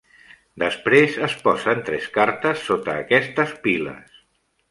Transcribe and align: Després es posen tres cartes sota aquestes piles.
Després 0.61 1.17
es 1.27 1.35
posen 1.43 1.83
tres 1.89 2.09
cartes 2.17 2.65
sota 2.71 2.97
aquestes 3.05 3.53
piles. 3.67 4.19